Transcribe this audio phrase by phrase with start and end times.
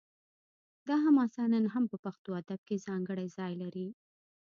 [0.87, 3.87] دا حماسه نن هم په پښتو ادب کې ځانګړی ځای لري